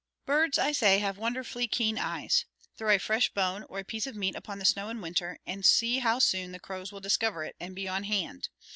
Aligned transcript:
Birds, 0.25 0.57
I 0.57 0.71
say, 0.71 0.97
have 0.97 1.19
wonderfully 1.19 1.67
keen 1.67 1.99
eyes. 1.99 2.45
Throw 2.75 2.89
a 2.95 2.97
fresh 2.97 3.29
bone 3.35 3.63
or 3.69 3.77
a 3.77 3.83
piece 3.85 4.07
of 4.07 4.15
meat 4.15 4.33
upon 4.35 4.57
the 4.57 4.65
snow 4.65 4.89
in 4.89 4.99
winter, 4.99 5.37
and 5.45 5.63
see 5.63 5.99
how 5.99 6.17
soon 6.17 6.53
the 6.53 6.59
crows 6.59 6.91
will 6.91 7.01
discover 7.01 7.43
it 7.43 7.55
and 7.59 7.75
be 7.75 7.87
on 7.87 8.05
hand. 8.05 8.49